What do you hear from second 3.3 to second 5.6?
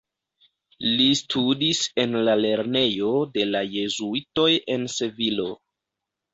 de la Jezuitoj en Sevilo.